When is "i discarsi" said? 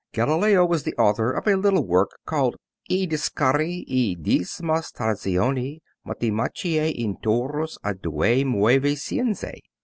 2.89-3.83